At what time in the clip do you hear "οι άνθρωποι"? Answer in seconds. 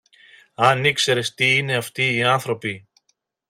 2.15-2.87